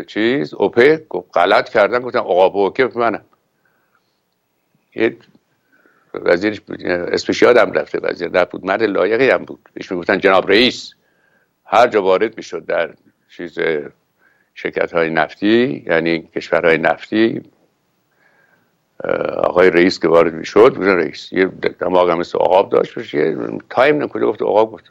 [0.08, 1.02] چیز اوپک
[1.34, 3.24] غلط کردن گفتن به اوکپ منم.
[4.94, 5.16] یه
[6.14, 9.68] وزیرش اسمش یادم رفته وزیر نبود مرد لایقی هم بود.
[9.74, 10.94] بهش می‌گفتن جناب رئیس.
[11.64, 12.94] هر جا وارد می‌شد در
[13.36, 13.58] چیز
[14.54, 17.42] شرکت های نفتی یعنی کشورهای نفتی
[19.36, 21.46] آقای رئیس که وارد می‌شد بودن رئیس یه
[21.80, 23.36] دماغ هم مثل آقاب داشت باشه
[23.70, 24.84] تایم نکوده گفت آقاب گفت.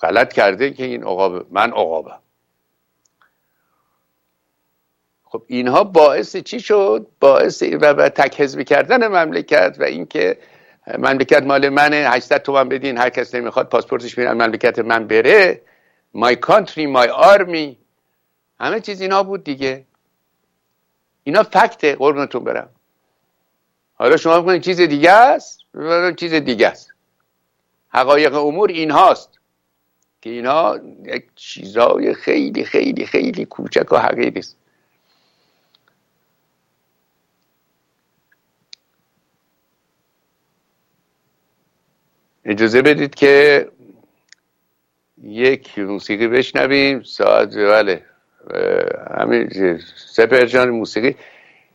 [0.00, 2.18] غلط کرده که این عقاب من عقابم.
[5.24, 10.38] خب اینها باعث چی شد؟ باعث و, و تک حزبی کردن مملکت و اینکه
[10.98, 15.60] مملکت مال منه 800 تومن بدین هر کس نمی‌خواد پاسپورتش میرن مملکت من بره.
[16.14, 17.78] مای کانتری مای آرمی
[18.60, 19.84] همه چیز اینا بود دیگه.
[21.26, 22.68] اینا فکته قربونتون برم.
[23.94, 25.60] حالا شما بکنید چیز دیگه است؟
[26.16, 26.92] چیز دیگه است.
[27.88, 29.38] حقایق امور این هاست
[30.20, 34.56] که اینا یک چیزای خیلی خیلی خیلی کوچک و حقیقی است.
[42.44, 43.68] اجازه بدید که
[45.22, 47.02] یک موسیقی بشنویم.
[47.02, 48.04] ساعت بله.
[49.18, 49.50] همین
[50.06, 51.16] سپر موسیقی.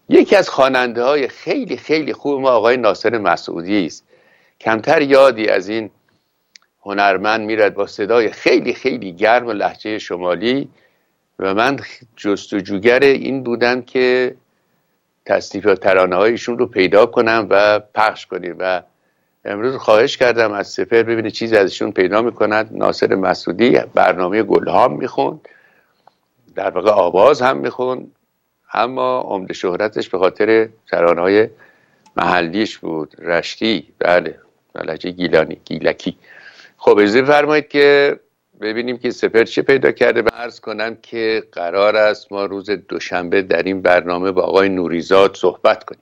[0.09, 4.07] یکی از خواننده های خیلی خیلی خوب ما آقای ناصر مسعودی است.
[4.61, 5.89] کمتر یادی از این
[6.81, 10.69] هنرمند میرد با صدای خیلی خیلی گرم و لحجه شمالی
[11.39, 11.79] و من
[12.17, 14.35] جستجوگر این بودم که
[15.25, 18.81] تصنیف و ترانه هایشون رو پیدا کنم و پخش کنیم و
[19.45, 25.47] امروز خواهش کردم از سپر ببینه چیزی ازشون پیدا می‌کنند ناصر مسعودی برنامه گلهام می‌خوند.
[26.55, 28.11] در واقع آواز هم می‌خوند
[28.73, 31.47] اما عمده شهرتش به خاطر ترانه های
[32.17, 33.87] محلیش بود رشتی.
[33.99, 34.39] بله
[34.73, 36.17] بلجه گیلانی گیلکی.
[36.77, 38.19] خب اجازه فرمایید که
[38.61, 43.41] ببینیم که سپر چه پیدا کرده و عرض کنم که قرار است ما روز دوشنبه
[43.41, 46.01] در این برنامه با آقای نوریزاد صحبت کنیم.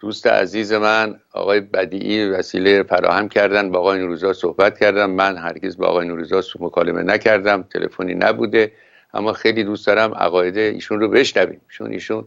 [0.00, 5.10] دوست عزیز من آقای بدیعی وسیله فراهم کردن با آقای نوریزاد صحبت کردم.
[5.10, 8.72] من هرگز با آقای نوریزاد مکالمه نکردم تلفنی نبوده.
[9.14, 11.60] اما خیلی دوست دارم عقاید ایشون رو بشنویم.
[11.68, 12.24] چون ایشون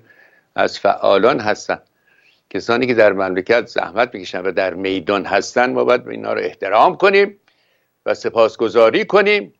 [0.55, 1.79] از فعالان هستن.
[2.49, 6.97] کسانی که در مملکت زحمت می‌کشن و در میدان هستن ما باید اینا رو احترام
[6.97, 7.39] کنیم
[8.05, 9.53] و سپاسگزاری کنیم.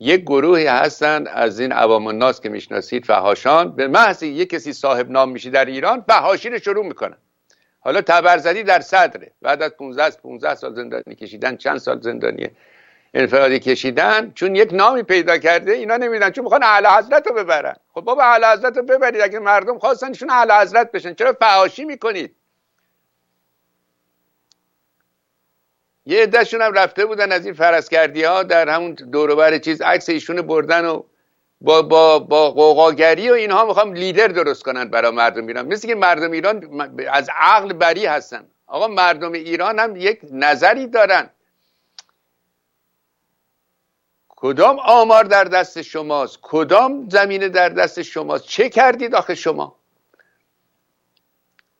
[0.00, 5.10] یک گروهی هستند از این عوام الناس که می‌شناسید فهاشان به محض یک کسی صاحب
[5.10, 7.16] نام میشه در ایران فهاشی رو شروع می‌کنن.
[7.80, 9.32] حالا تبرزدی در صدره.
[9.42, 12.48] بعد از 15 15 سال زندانی کشیدن چند سال زندانی
[13.14, 17.76] انفرادی کشیدن چون یک نامی پیدا کرده اینا نمیدن چون می‌خوان اعلی حضرت رو ببرن.
[17.94, 21.14] خب بابا اعلی حضرت رو ببرید اگه مردم خواستن ایشون اعلی حضرت بشن.
[21.14, 22.36] چرا فهاشی می‌کنید؟
[26.06, 30.42] یه عدهشون هم رفته بودن از این فرسکردی ها در همون دوروبر چیز عکس ایشون
[30.42, 31.02] بردن و
[31.60, 35.66] با با با قوقاگری و اینها می‌خوام لیدر درست کنن برای مردم ایران.
[35.66, 36.80] مثل که مردم ایران
[37.12, 38.48] از عقل بری هستن.
[38.66, 41.30] آقا مردم ایران هم یک نظری دارن.
[44.42, 49.76] کدام آمار در دست شماست؟ کدام زمینه در دست شماست؟ چه کردید آخه شما؟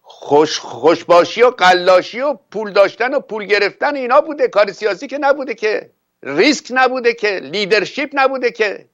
[0.02, 4.48] خوش خوشباشی و قلاشی و پول داشتن و پول گرفتن اینا بوده.
[4.48, 5.90] کار سیاسی که نبوده که.
[6.22, 7.30] ریسک نبوده که.
[7.30, 8.88] لیدرشپ نبوده که.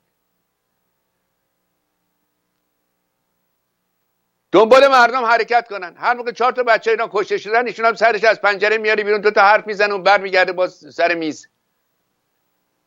[4.52, 5.94] دنبال مردم حرکت کنن.
[5.96, 9.20] هر موقع چهار تا بچه اینا کشته شدن ایشون هم سرش از پنجره میاری بیرون
[9.20, 11.48] دو تا حرف می‌زنه و برمیگرده با سر میز.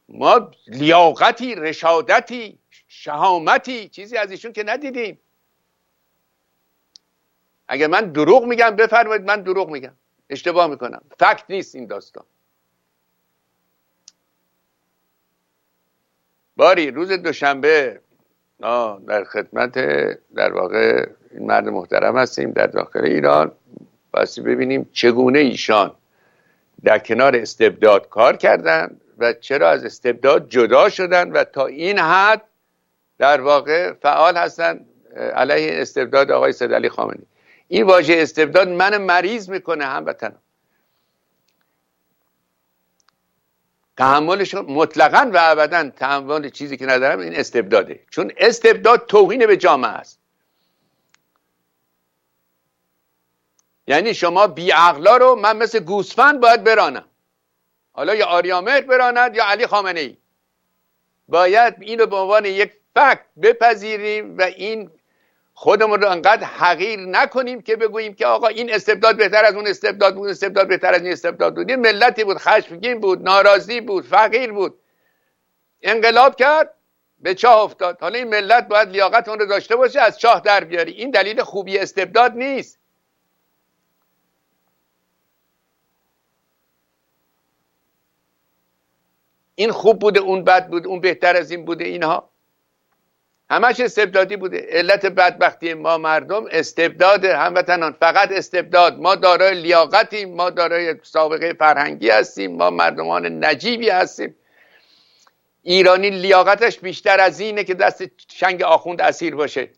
[0.10, 5.20] ما لیاقتی رشادتی شهامتی چیزی از ایشون که ندیدیم.
[7.68, 9.94] اگر من دروغ میگم بفرمایید من دروغ میگم.
[10.30, 11.02] اشتباه می‌کنم.
[11.20, 12.24] فکت نیست این داستان.
[16.56, 18.02] باری روز دوشنبه
[19.08, 19.74] در خدمت
[20.36, 23.52] در واقع این مرد محترم هستیم در داخل ایران.
[24.14, 25.96] بسی ببینیم چگونه ایشان
[26.84, 29.00] در کنار استبداد کار کردن.
[29.20, 32.42] و چرا از استبداد جدا شدن و تا این حد
[33.18, 37.26] در واقع فعال هستن علیه استبداد آقای سید علی خامنه‌ای.
[37.68, 40.42] این واژه استبداد من مریض می‌کنه هموطنم
[43.98, 48.00] تحملش مطلقا و ابدا تحمل چیزی که ندارم این استبداده.
[48.10, 50.20] چون استبداد توهین به جامعه است.
[53.88, 54.72] یعنی شما بی
[55.20, 57.09] رو من مثل گوسفند باید برانم.
[58.00, 60.18] حالا یا آریامهر براند یا علی خامنه ای
[61.28, 64.92] باید اینو به عنوان یک فکت بپذیریم و این
[65.54, 70.16] خودمون رو انقدر حقیر نکنیم که بگوییم که آقا این استبداد بهتر از اون استبداد
[70.16, 71.70] بود استبداد بهتر از این استبداد بود.
[71.70, 74.80] این ملتی بود خشمگین بود ناراضی بود فقیر بود.
[75.82, 76.74] انقلاب کرد
[77.20, 77.98] به چاه افتاد.
[78.02, 80.92] حالا این ملت باید لیاقت اون رو داشته باشه از چاه در بیاری.
[80.92, 82.79] این دلیل خوبی استبداد نیست.
[89.60, 92.30] این خوب بوده اون بد بوده اون بهتر از این بوده اینها.
[93.50, 94.66] همش استبدادی بوده.
[94.70, 97.92] علت بدبختی ما مردم استبداد هموطنان.
[98.00, 99.00] فقط استبداد.
[99.00, 104.36] ما دارای لیاقتیم ما دارای سابقه فرهنگی هستیم ما مردمان نجیبی هستیم.
[105.64, 109.70] ایرانی لیاقتش بیشتر از اینه که دست چنگ آخوند اسیر باشه.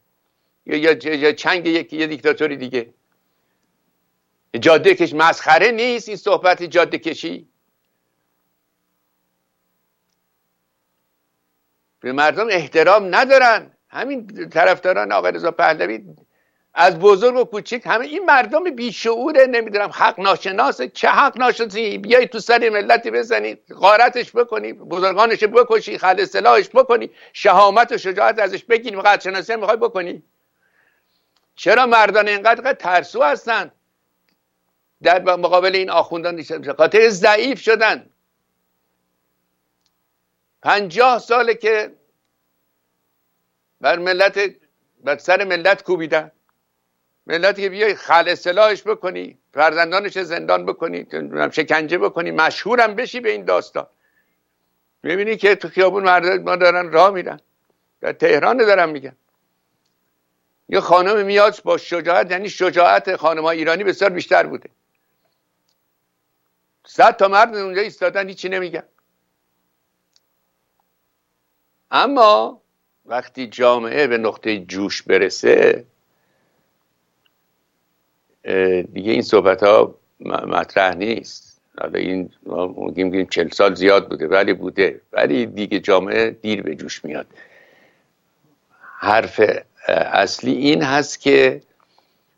[0.65, 2.93] یا یا چنگ یک یه دیکتاتوری دیگه.
[4.59, 7.50] جاده کش مسخره نیست این صحبت جاده کشی.
[12.01, 13.71] به مردم احترام ندارن.
[13.89, 16.03] همین طرفداران آقای رضا پهلوی
[16.73, 20.87] از بزرگ و کوچیک همه این مردم بیشعوره نمی‌دونم حق ناشناسه.
[20.87, 27.09] چه حق ناشناسی؟ بیای تو سر ملتی بزنی غارتش بکنی بزرگانش بکشی خل سلاحش بکنی
[27.33, 30.23] شهامت و شجاعت ازش بگیری قدر شناسی می‌خوای بکنی.
[31.55, 33.71] چرا مردان اینقدر ترسو هستن؟
[35.03, 36.43] در مقابل این آخوندان
[36.77, 38.09] خاطر ضعیف شدن.
[40.61, 41.95] پنجاه ساله که
[43.81, 44.39] بر ملت
[45.03, 46.31] بر سر ملت کوبیدن
[47.27, 51.07] ملتی که بیای خل سلاحش بکنی فرزندانش زندان بکنی
[51.51, 53.87] شکنجه بکنی مشهورم بشی به این داستان.
[55.03, 57.39] می‌بینی که تو خیابون مردم ما دارن راه میرن.
[58.01, 59.15] در تهران دارم میگن.
[60.69, 64.69] یه خانم میاد با شجاعت یعنی شجاعت خانم ایرانی بسیار بیشتر بوده.
[66.85, 68.83] صد تا مرد اونجا ایستادن هیچی نمیگن.
[71.91, 72.61] اما
[73.05, 75.85] وقتی جامعه به نقطه جوش برسه
[78.93, 81.61] دیگه این صحبت ها مطرح نیست.
[81.81, 82.29] حالا این
[82.95, 85.01] میگیم چل سال زیاد بوده ولی بوده.
[85.13, 87.27] ولی دیگه جامعه دیر به جوش میاد.
[88.97, 89.41] حرف
[89.87, 91.61] اصلی این هست که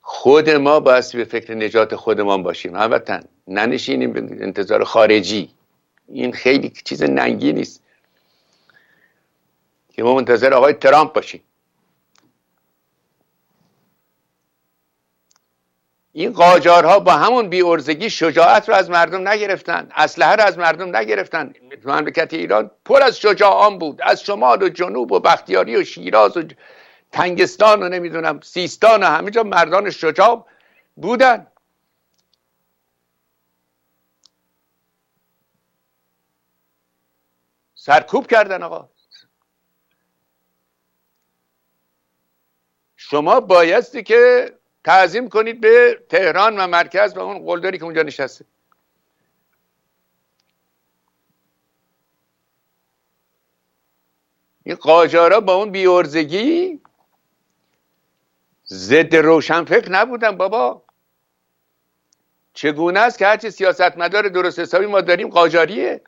[0.02, 2.76] خود ما باید به فکر نجات خودمان باشیم.
[2.76, 5.50] البته ننشینیم به انتظار خارجی.
[6.08, 7.83] این خیلی چیز ننگی نیست.
[9.93, 11.43] که ما منتظر آقای ترامپ باشیم.
[16.12, 21.53] این قاجارها با همون بیورزگی شجاعت رو از مردم نگرفتن اسلحه رو از مردم نگرفتن.
[21.86, 26.43] مملکت ایران پر از شجاعان بود از شمال و جنوب و بختیاری و شیراز و
[27.12, 30.45] تنگستان و نمی‌دونم سیستان و همه جا مردان شجاع
[30.95, 31.47] بودن.
[37.75, 38.92] سرکوب کردن آقا.
[43.13, 48.45] شما بایستی که تعظیم کنید به تهران و مرکز و اون قلدری که اونجا نشسته.
[54.63, 56.82] این قاجارا با اون بیورزگی
[58.67, 60.84] ضد روشنفکر نبودن بابا.
[62.54, 66.02] چگونه است که هرچی سیاستمدار درست حسابی ما داریم قاجاریه.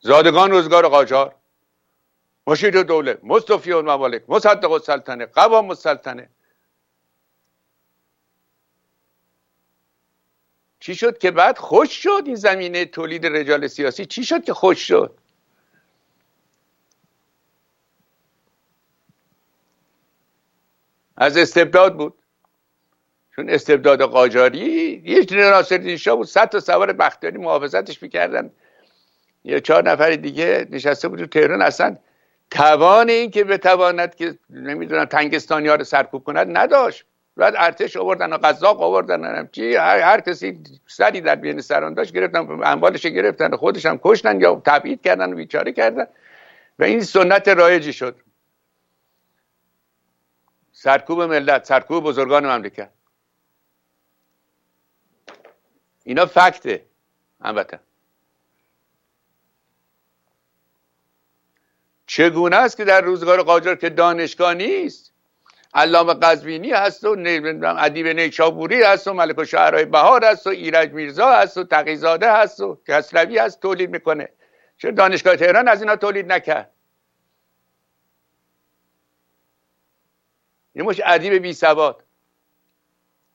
[0.00, 1.41] زادگان روزگار قاجار.
[2.46, 6.28] مشیر دوله مصطفی ممالک مصدق السلطنه قوام السلطنه.
[10.80, 14.88] چی شد که بعد خوش شد این زمینه تولید رجال سیاسی؟ چی شد که خوش
[14.88, 15.18] شد؟
[21.16, 22.14] از استبداد بود.
[23.36, 28.50] چون استبداد قاجاری یه ناصرالدین شاه بود صد تا سوار بختیاری محافظتش می‌کردن.
[29.44, 31.96] یا چهار نفر دیگه نشسته بود تو تهران اصلا
[32.52, 37.04] توان این که بتواند که نمی‌دونم تنگستانی ها رو سرکوب کند نداشت.
[37.36, 42.12] بعد ارتش آوردن و قزاق آوردن چی هر, هر کسی سری در بین سران داشت
[42.12, 46.06] گرفتن اموالش گرفتن خودش هم کشتن یا تبعید کردن و بیچاره کردن.
[46.78, 48.16] و این سنت رایجی شد.
[50.72, 52.90] سرکوب ملت سرکوب بزرگان مملکت.
[56.04, 56.84] اینا فکته
[57.40, 57.80] البته.
[62.14, 65.12] چگونه است که در روزگار قاجار که دانشگاه نیست؟
[65.74, 67.16] علامه قزوینی هست و
[67.78, 72.32] ادیب نیشابوری هست و ملک و شعرهای بهار هست و ایرج میرزا هست و تقیزاده
[72.32, 74.28] هست و کسروی هست تولید می‌کنه.
[74.78, 76.70] چرا دانشگاه تهران از اینا تولید نکرد.
[80.74, 82.04] یه مش ادیب بی سواد.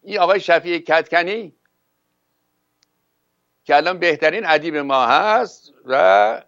[0.02, 1.56] این آقای شفیع کتکنی
[3.64, 6.42] که الان بهترین ادیب ما هست و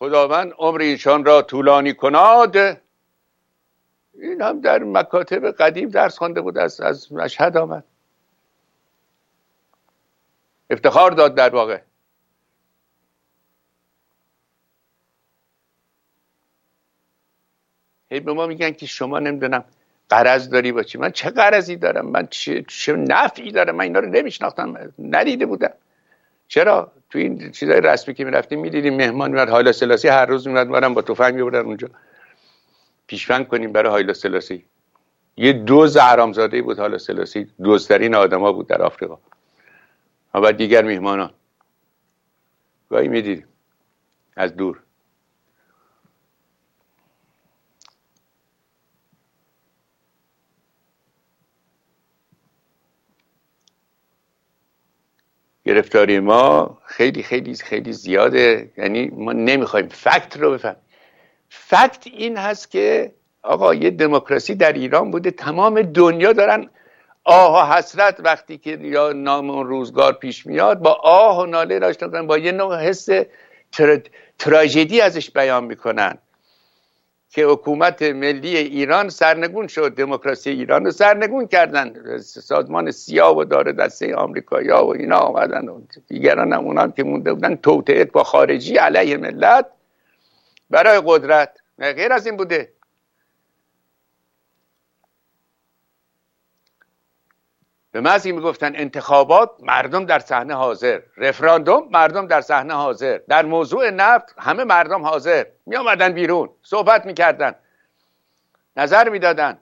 [0.00, 2.56] خداوند عمر ایشان را طولانی کناد.
[2.56, 7.84] این هم در مکاتب قدیم درس خوانده بود از, از مشهد آمد.
[10.70, 11.80] افتخار داد در واقع.
[18.10, 19.64] هی به ما میگن که شما نمی‌دونم
[20.08, 24.00] قرض داری با چی؟ من چه قرضی دارم؟ من چه, چه نفعی دارم؟ من اینا
[24.00, 25.72] رو نمیشناختم ندیده بودم.
[26.50, 30.68] چرا؟ تو این چیزای رسمی که می‌رفتیم می‌دیدیم مهمان میاد هایلا سلاسی هر روز میاد
[30.68, 31.88] مارم با تفنگ میبردن اونجا.
[33.06, 34.64] پیشفنگ کنیم برای هایلا سلاسی.
[35.36, 39.18] یه دوز حرامزاده بود حالا سلاسی دوزترین آدما بود در آفریقا.
[40.34, 41.30] و دیگر میهمانان
[42.90, 43.46] گاهی می‌دیدیم.
[44.36, 44.82] از دور.
[55.70, 58.70] گرفتاری ما خیلی خیلی خیلی زیاده.
[58.76, 60.76] یعنی ما نمی‌خوایم فکت رو بفهم
[61.48, 63.12] فکت این هست که
[63.42, 66.70] آقا یه دموکراسی در ایران بوده تمام دنیا دارن
[67.24, 71.78] آه و حسرت وقتی که یا نام اون روزگار پیش میاد با آه و ناله
[71.78, 73.08] داشتن با یه نوع حس
[74.38, 76.18] تراژدی ازش بیان می‌کنن.
[77.30, 82.18] که حکومت ملی ایران سرنگون شد دموکراسی ایران رو سرنگون کردن.
[82.18, 87.32] سازمان سیا و داره دسته آمریکایا و اینا آمدن و دیگران هم اونان که مونده
[87.32, 89.66] بودن توطعه با خارجی علیه ملت
[90.70, 91.50] برای قدرت.
[91.78, 92.72] غیر از این بوده.
[97.92, 101.00] به محض می‌گفتن انتخابات مردم در صحنه حاضر.
[101.16, 103.18] رفراندوم مردم در صحنه حاضر.
[103.28, 105.44] در موضوع نفت همه مردم حاضر.
[105.66, 107.54] می آمدن بیرون صحبت می‌کردن.
[108.76, 109.58] نظر می‌دادن.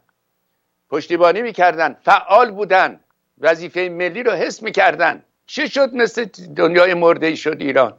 [0.91, 1.97] پشتیبانی می‌کردن.
[2.03, 3.01] فعال بودن.
[3.41, 5.23] وظیفه ملی رو حس می‌کردن.
[5.47, 6.25] چه شد مثل
[6.57, 7.95] دنیای مرده شد ایران؟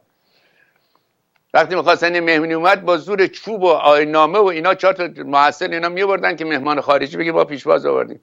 [1.54, 5.90] وقتی می‌خواستن مهمونی اومد با زور چوب و آینامه و اینا چهار تا محصل اینا
[5.90, 8.20] میبردن که مهمان خارجی بگه با پیشواز آوردیم.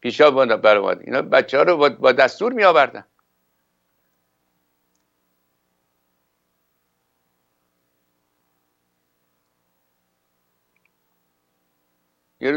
[0.00, 3.04] پیشا بر اومد اینا بچه ها رو با دستور می آوردن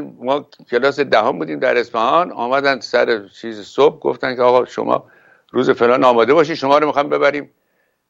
[0.01, 2.31] ما کلاس دهم بودیم در اصفهان.
[2.31, 5.05] آمدن سر چیز صبح گفتن که آقا شما
[5.51, 7.51] روز فلان آماده باشید شما رو می‌خوام ببریم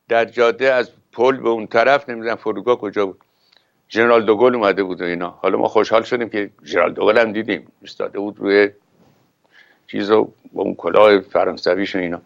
[0.09, 0.73] در جاده.
[0.73, 3.21] از پل به اون طرف نمی‌دونم فرودگاه کجا بود.
[3.89, 5.29] ژنرال دوگل اومده بود و اینا.
[5.29, 7.71] حالا ما خوشحال شدیم که ژنرال دوگل هم دیدیم.
[7.83, 8.69] استاده بود روی
[9.93, 12.21] چیز رو با اون کلاه فرانسویش و اینا.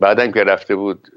[0.00, 1.08] بعدا که رفته بود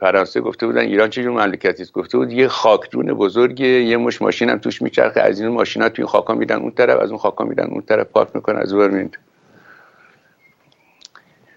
[0.00, 4.22] فرانسه گفته بودن ایران چه جور مملکتی است؟ گفته بود یه خاکدون بزرگی یه مش
[4.22, 7.18] ماشین هم توش میچرخه از این ماشینا توی این خاکا میدن اون طرف از اون
[7.18, 9.16] خاکا میدن اون طرف پارک می‌کنن از اون میند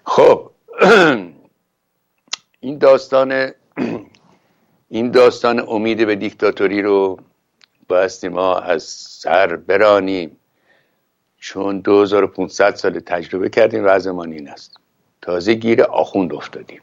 [0.04, 0.52] خب
[2.60, 3.52] این داستان
[4.90, 7.20] این داستان امید به دیکتاتوری رو
[7.88, 10.38] بایستی ما از سر برانیم.
[11.44, 14.78] چون 2500 سال تجربه کردیم وضعمان این است.
[15.22, 16.82] تازه گیر آخوند افتادیم.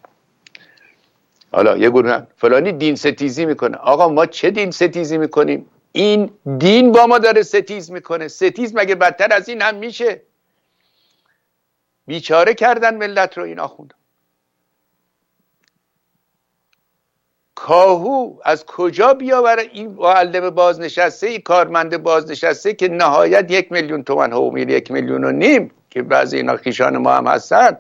[1.53, 3.77] حالا یه گروه فلانی دین ستیزی می‌کنه.
[3.77, 8.29] آقا ما چه دین ستیزی می‌کنیم؟ این دین با ما داره ستیز می‌کنه.
[8.29, 10.23] ستیز مگه بدتر از این هم میشه؟
[12.07, 13.95] بیچاره کردن ملت رو این آخوند.
[17.61, 24.33] کاهو از کجا بیاوره این معلم بازنشسته ای کارمند بازنشسته که نهایت یک میلیون تومن
[24.55, 27.79] میره یک میلیون و نیم که بعضی اینا خیشان ما هم هستن.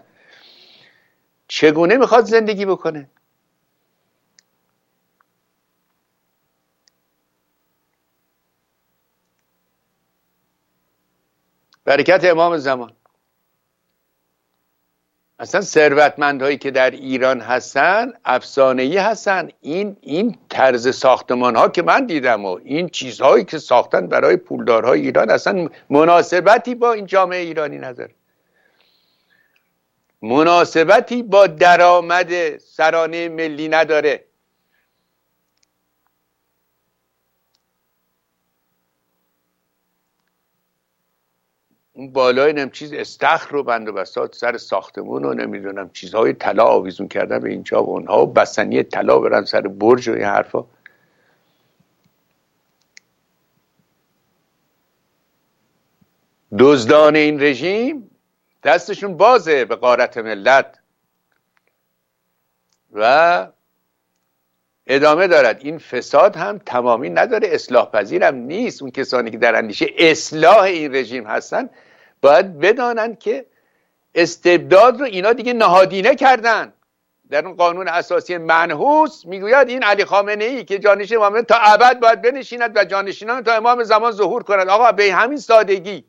[1.48, 3.10] چگونه می‌خواد زندگی بکنه؟
[11.84, 12.92] برکت امام زمان.
[15.40, 19.48] اصلا ثروتمندهایی که در ایران هستن افسانه ای هستن.
[19.60, 25.00] این این طرز ساختمان ها که من دیدم و این چیزهایی که ساختن برای پولدارهای
[25.00, 28.14] ایران اصلا مناسبتی با این جامعه ایرانی نداره.
[30.22, 34.24] مناسبتی با درآمد سرانه ملی نداره.
[41.98, 46.64] اون بالای نم چیز استخر رو بند و بسات سر ساختمون رو نمی‌دونم چیزهای طلا
[46.64, 50.64] آویزون کردن به اینجا و اونها و بسنی طلا برن سر برج و این حرفا.
[56.58, 58.10] دزدان این رژیم
[58.64, 60.78] دستشون بازه به قارت ملت.
[62.92, 63.46] و
[64.86, 65.60] ادامه دارد.
[65.64, 68.82] این فساد هم تمامی نداره اصلاح پذیر نیست.
[68.82, 71.70] اون کسانی که در اندیشه اصلاح این رژیم هستن
[72.22, 73.46] باید بدانند که
[74.14, 76.72] استبداد رو اینا دیگه نهادینه کردن.
[77.30, 82.00] در اون قانون اساسی منحوس می‌گوید این علی خامنه ای که جانشین امام تا ابد
[82.00, 86.04] باید بنشیند و جانشینان تا امام زمان ظهور کند آقا به همین سادگی.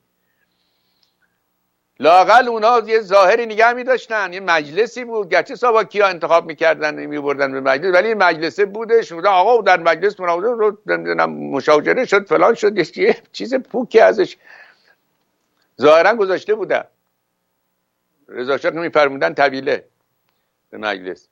[2.00, 5.30] لاقل اونا یه ظاهری نگه می داشتن یه مجلسی بود.
[5.30, 9.14] گرچه ساواکیا انتخاب می‌کردن می بردن به مجلس ولی مجلسه بودش.
[9.14, 14.38] بودن آقا در مجلس رو مشاجره شد فلان شد یه چیز پوکی ازش
[15.82, 16.84] ظاهرا گذاشته بودن.
[18.28, 19.90] رضا شاه میفرمودن طویله
[20.70, 21.30] به مجلس.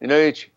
[0.00, 0.50] اینا هیچ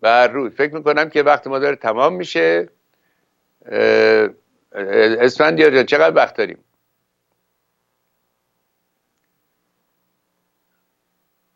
[0.00, 0.50] بر روی.
[0.50, 2.70] فکر می‌کنم که وقت ما داره تمام میشه.
[4.72, 6.64] اسفندیار چقدر وقت داریم؟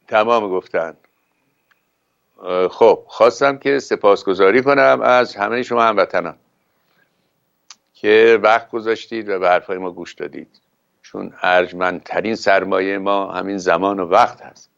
[0.09, 0.97] تمام گفتن.
[2.70, 6.36] خب خواستم که سپاسگزاری کنم از همه شما هموطنان
[7.95, 10.61] که وقت گذاشتید و به حرفای ما گوش دادید.
[11.03, 14.70] چون ارجمندترین سرمایه ما همین زمان و وقت هست.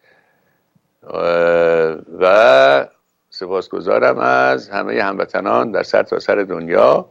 [2.19, 2.87] و
[3.31, 7.09] سپاسگزارم از همه هموطنان در سرتاسر سر دنیا.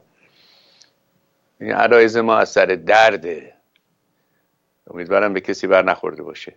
[1.60, 3.54] این عرایز ما از سر درده
[4.88, 6.56] امیدوارم به کسی بر نخورده باشه.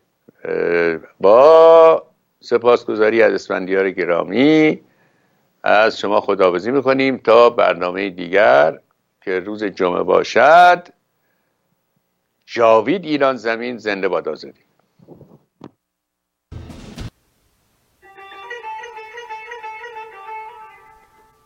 [1.20, 2.06] با
[2.40, 4.80] سپاسگزاری از اسفندیار گرامی.
[5.62, 8.78] از شما خداحافظی می‌کنیم تا برنامه دیگر
[9.20, 10.88] که روز جمعه باشد.
[12.46, 14.60] جاوید ایران زمین زنده باد آزادی.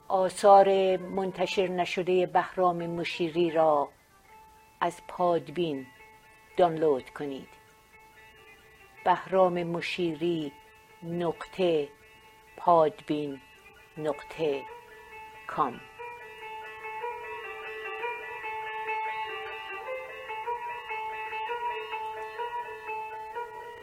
[0.09, 3.89] آثار منتشر نشده بهرام مشیری را
[4.81, 5.87] از Podbean
[6.57, 7.49] دانلود کنید.
[9.05, 10.53] بهرام مشیری
[11.03, 11.89] نقطه.
[12.57, 13.41] Podbean
[13.99, 14.63] نقطه
[15.47, 15.81] com.